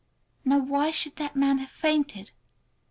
Now 0.43 0.57
why 0.57 0.89
should 0.89 1.17
that 1.17 1.35
man 1.35 1.59
have 1.59 1.69
fainted? 1.69 2.31